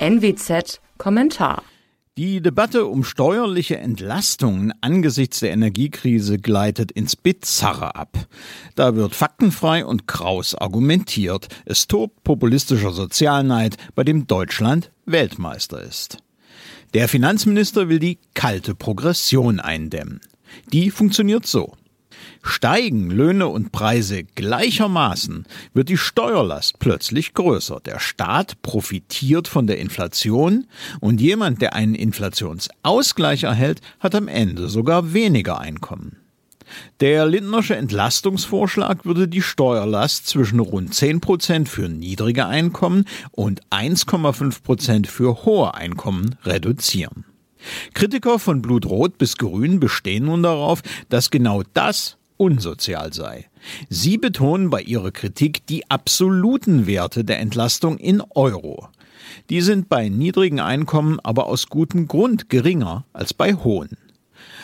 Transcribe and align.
NWZ 0.00 0.80
Kommentar 0.96 1.62
die 2.18 2.40
Debatte 2.40 2.86
um 2.86 3.04
steuerliche 3.04 3.78
Entlastungen 3.78 4.72
angesichts 4.80 5.38
der 5.38 5.52
Energiekrise 5.52 6.38
gleitet 6.38 6.90
ins 6.90 7.14
Bizarre 7.14 7.94
ab. 7.94 8.26
Da 8.74 8.96
wird 8.96 9.14
faktenfrei 9.14 9.86
und 9.86 10.08
kraus 10.08 10.56
argumentiert. 10.56 11.46
Es 11.64 11.86
tobt 11.86 12.24
populistischer 12.24 12.90
Sozialneid, 12.90 13.76
bei 13.94 14.02
dem 14.02 14.26
Deutschland 14.26 14.90
Weltmeister 15.06 15.80
ist. 15.80 16.18
Der 16.92 17.06
Finanzminister 17.06 17.88
will 17.88 18.00
die 18.00 18.18
kalte 18.34 18.74
Progression 18.74 19.60
eindämmen. 19.60 20.20
Die 20.72 20.90
funktioniert 20.90 21.46
so. 21.46 21.76
Steigen 22.42 23.10
Löhne 23.10 23.48
und 23.48 23.72
Preise 23.72 24.24
gleichermaßen, 24.24 25.46
wird 25.74 25.88
die 25.88 25.96
Steuerlast 25.96 26.78
plötzlich 26.78 27.34
größer. 27.34 27.80
Der 27.84 27.98
Staat 27.98 28.62
profitiert 28.62 29.48
von 29.48 29.66
der 29.66 29.78
Inflation 29.78 30.66
und 31.00 31.20
jemand, 31.20 31.62
der 31.62 31.74
einen 31.74 31.94
Inflationsausgleich 31.94 33.44
erhält, 33.44 33.80
hat 34.00 34.14
am 34.14 34.28
Ende 34.28 34.68
sogar 34.68 35.12
weniger 35.12 35.60
Einkommen. 35.60 36.16
Der 37.00 37.26
Lindnersche 37.26 37.76
Entlastungsvorschlag 37.76 39.04
würde 39.04 39.28
die 39.28 39.42
Steuerlast 39.42 40.26
zwischen 40.26 40.60
rund 40.60 40.94
10 40.94 41.20
Prozent 41.20 41.68
für 41.68 41.88
niedrige 41.88 42.46
Einkommen 42.46 43.04
und 43.30 43.62
1,5 43.70 44.62
Prozent 44.62 45.06
für 45.06 45.44
hohe 45.44 45.74
Einkommen 45.74 46.36
reduzieren. 46.44 47.24
Kritiker 47.94 48.38
von 48.38 48.62
Blutrot 48.62 49.18
bis 49.18 49.36
Grün 49.36 49.80
bestehen 49.80 50.26
nun 50.26 50.42
darauf, 50.42 50.82
dass 51.08 51.30
genau 51.30 51.62
das 51.74 52.17
unsozial 52.38 53.12
sei. 53.12 53.50
Sie 53.90 54.16
betonen 54.16 54.70
bei 54.70 54.80
ihrer 54.80 55.10
Kritik 55.10 55.66
die 55.66 55.90
absoluten 55.90 56.86
Werte 56.86 57.24
der 57.24 57.40
Entlastung 57.40 57.98
in 57.98 58.22
Euro. 58.30 58.88
Die 59.50 59.60
sind 59.60 59.88
bei 59.88 60.08
niedrigen 60.08 60.60
Einkommen 60.60 61.20
aber 61.22 61.46
aus 61.46 61.66
gutem 61.68 62.08
Grund 62.08 62.48
geringer 62.48 63.04
als 63.12 63.34
bei 63.34 63.54
hohen. 63.54 63.98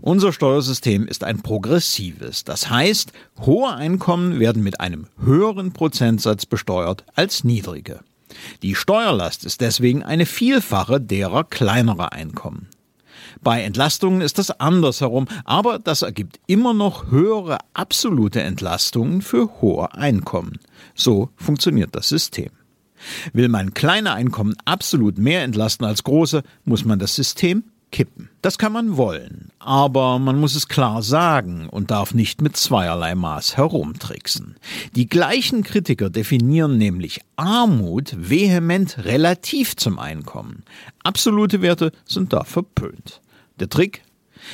Unser 0.00 0.32
Steuersystem 0.32 1.06
ist 1.06 1.24
ein 1.24 1.42
progressives, 1.42 2.44
das 2.44 2.70
heißt, 2.70 3.12
hohe 3.40 3.74
Einkommen 3.74 4.38
werden 4.38 4.62
mit 4.62 4.80
einem 4.80 5.06
höheren 5.22 5.72
Prozentsatz 5.72 6.46
besteuert 6.46 7.04
als 7.14 7.44
niedrige. 7.44 8.00
Die 8.62 8.74
Steuerlast 8.74 9.44
ist 9.44 9.60
deswegen 9.60 10.02
eine 10.02 10.26
Vielfache 10.26 11.00
derer 11.00 11.44
kleinerer 11.44 12.12
Einkommen. 12.12 12.68
Bei 13.42 13.62
Entlastungen 13.62 14.20
ist 14.20 14.38
das 14.38 14.50
andersherum, 14.50 15.26
aber 15.44 15.78
das 15.78 16.02
ergibt 16.02 16.40
immer 16.46 16.74
noch 16.74 17.10
höhere 17.10 17.58
absolute 17.74 18.42
Entlastungen 18.42 19.22
für 19.22 19.60
hohe 19.60 19.94
Einkommen. 19.94 20.58
So 20.94 21.30
funktioniert 21.36 21.94
das 21.94 22.08
System. 22.08 22.50
Will 23.32 23.48
man 23.48 23.74
kleine 23.74 24.12
Einkommen 24.12 24.54
absolut 24.64 25.18
mehr 25.18 25.42
entlasten 25.42 25.86
als 25.86 26.02
große, 26.02 26.42
muss 26.64 26.84
man 26.84 26.98
das 26.98 27.14
System 27.14 27.64
kippen. 27.92 28.30
Das 28.42 28.58
kann 28.58 28.72
man 28.72 28.96
wollen, 28.96 29.50
aber 29.58 30.18
man 30.18 30.38
muss 30.38 30.54
es 30.54 30.68
klar 30.68 31.02
sagen 31.02 31.68
und 31.68 31.90
darf 31.90 32.14
nicht 32.14 32.42
mit 32.42 32.56
zweierlei 32.56 33.14
Maß 33.14 33.56
herumtricksen. 33.56 34.56
Die 34.94 35.08
gleichen 35.08 35.62
Kritiker 35.62 36.10
definieren 36.10 36.78
nämlich 36.78 37.20
Armut 37.36 38.14
vehement 38.18 39.04
relativ 39.04 39.76
zum 39.76 39.98
Einkommen. 39.98 40.64
Absolute 41.04 41.62
Werte 41.62 41.92
sind 42.04 42.32
da 42.32 42.44
verpönt. 42.44 43.20
Der 43.58 43.68
Trick? 43.68 44.02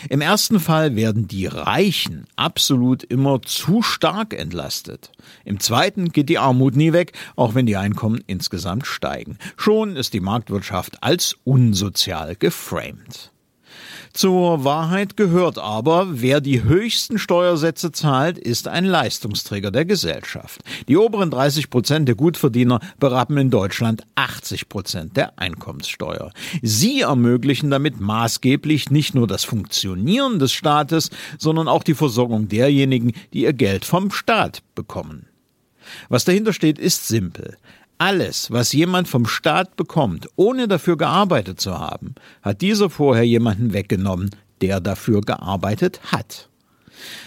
Im 0.09 0.21
ersten 0.21 0.61
Fall 0.61 0.97
werden 0.97 1.27
die 1.27 1.47
Reichen 1.47 2.27
absolut 2.37 3.03
immer 3.03 3.43
zu 3.43 3.83
stark 3.83 4.33
entlastet. 4.33 5.11
Im 5.45 5.61
zweiten 5.61 6.11
geht 6.11 6.29
die 6.29 6.39
Armut 6.39 6.77
nie 6.77 6.93
weg, 6.93 7.13
auch 7.37 7.55
wenn 7.55 7.67
die 7.67 7.77
Einkommen 7.77 8.23
insgesamt 8.27 8.87
steigen. 8.87 9.39
Schon 9.57 9.97
ist 9.97 10.15
die 10.15 10.21
Marktwirtschaft 10.21 11.03
als 11.03 11.37
unsozial 11.45 12.37
geframed. 12.37 13.33
Zur 14.13 14.65
Wahrheit 14.65 15.17
gehört 15.17 15.59
aber, 15.59 16.21
wer 16.21 16.41
die 16.41 16.63
höchsten 16.65 17.19
Steuersätze 17.19 17.93
zahlt, 17.93 18.37
ist 18.37 18.69
ein 18.69 18.85
Leistungsträger 18.85 19.71
der 19.71 19.87
Gesellschaft. 19.87 20.63
Die 20.87 20.99
oberen 20.99 21.31
30 21.31 21.71
Prozent 21.71 22.09
der 22.09 22.15
Gutverdiener 22.15 22.81
berappen 23.01 23.39
in 23.39 23.51
Deutschland 23.51 24.03
80 24.15 24.69
Prozent 24.69 25.17
der 25.17 25.39
Einkommenssteuer. 25.39 26.33
Sie 26.61 27.01
ermöglichen 27.01 27.71
damit 27.71 28.01
maßgeblich 28.01 28.91
nicht 28.91 29.15
nur 29.15 29.27
das 29.27 29.45
Funktionieren 29.45 30.39
des 30.39 30.53
Staates, 30.53 31.11
sondern 31.39 31.69
auch 31.69 31.83
die 31.83 31.95
Versorgung 31.95 32.49
derjenigen, 32.49 33.13
die 33.33 33.43
ihr 33.43 33.55
Geld 33.55 33.85
vom 33.85 34.11
Staat 34.11 34.63
bekommen. 34.75 35.27
Was 36.09 36.25
dahinter 36.25 36.53
steht, 36.53 36.79
ist 36.79 37.09
simpel. 37.09 37.57
Alles, 38.05 38.51
was 38.51 38.73
jemand 38.73 39.07
vom 39.07 39.27
Staat 39.27 39.77
bekommt, 39.77 40.29
ohne 40.35 40.67
dafür 40.67 40.97
gearbeitet 40.97 41.61
zu 41.61 41.79
haben, 41.79 42.17
hat 42.43 42.61
dieser 42.61 42.91
vorher 42.91 43.23
jemanden 43.23 43.73
weggenommen, 43.73 44.31
der 44.61 44.81
dafür 44.81 45.21
gearbeitet 45.21 46.01
hat. 46.11 46.49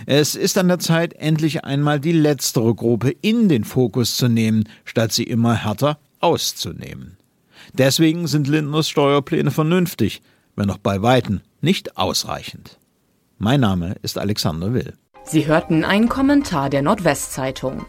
Es 0.05 0.35
ist 0.35 0.57
an 0.57 0.67
der 0.67 0.79
Zeit, 0.79 1.13
endlich 1.13 1.63
einmal 1.63 2.01
die 2.01 2.11
letztere 2.11 2.75
Gruppe 2.75 3.11
in 3.21 3.47
den 3.47 3.63
Fokus 3.63 4.17
zu 4.17 4.27
nehmen, 4.27 4.67
statt 4.83 5.13
sie 5.13 5.23
immer 5.23 5.53
härter 5.53 5.97
auszunehmen. 6.19 7.15
Deswegen 7.71 8.27
sind 8.27 8.49
Lindners 8.49 8.89
Steuerpläne 8.89 9.51
vernünftig, 9.51 10.21
wenn 10.57 10.69
auch 10.69 10.79
bei 10.79 11.01
Weitem 11.01 11.39
nicht 11.61 11.95
ausreichend. 11.95 12.79
Mein 13.37 13.61
Name 13.61 13.95
ist 14.01 14.17
Alexander 14.17 14.73
Will. 14.73 14.93
Sie 15.23 15.47
hörten 15.47 15.85
einen 15.85 16.09
Kommentar 16.09 16.69
der 16.69 16.81
Nordwestzeitung. 16.81 17.85